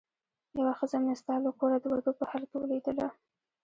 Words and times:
یوه 0.57 0.73
ښځه 0.79 0.97
مې 1.03 1.13
ستا 1.21 1.35
له 1.45 1.51
کوره 1.59 1.77
د 1.81 1.85
وتو 1.93 2.11
په 2.19 2.23
حال 2.29 2.43
کې 2.49 2.55
ولیدله. 2.59 3.07